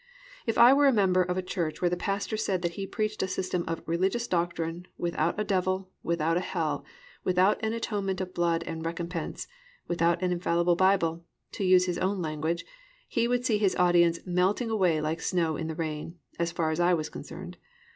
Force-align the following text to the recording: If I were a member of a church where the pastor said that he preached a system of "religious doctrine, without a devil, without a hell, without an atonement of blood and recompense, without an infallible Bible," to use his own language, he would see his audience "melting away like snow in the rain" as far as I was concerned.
If 0.47 0.57
I 0.57 0.73
were 0.73 0.87
a 0.87 0.91
member 0.91 1.21
of 1.21 1.37
a 1.37 1.43
church 1.43 1.79
where 1.79 1.89
the 1.91 1.95
pastor 1.95 2.35
said 2.35 2.63
that 2.63 2.71
he 2.71 2.87
preached 2.87 3.21
a 3.21 3.27
system 3.27 3.63
of 3.67 3.83
"religious 3.85 4.27
doctrine, 4.27 4.87
without 4.97 5.39
a 5.39 5.43
devil, 5.43 5.91
without 6.01 6.37
a 6.37 6.39
hell, 6.39 6.83
without 7.23 7.63
an 7.63 7.73
atonement 7.73 8.19
of 8.19 8.33
blood 8.33 8.63
and 8.63 8.83
recompense, 8.83 9.47
without 9.87 10.19
an 10.23 10.31
infallible 10.31 10.75
Bible," 10.75 11.23
to 11.51 11.63
use 11.63 11.85
his 11.85 11.99
own 11.99 12.19
language, 12.19 12.65
he 13.07 13.27
would 13.27 13.45
see 13.45 13.59
his 13.59 13.75
audience 13.75 14.17
"melting 14.25 14.71
away 14.71 14.99
like 15.01 15.21
snow 15.21 15.55
in 15.55 15.67
the 15.67 15.75
rain" 15.75 16.17
as 16.39 16.51
far 16.51 16.71
as 16.71 16.79
I 16.79 16.95
was 16.95 17.09
concerned. 17.09 17.57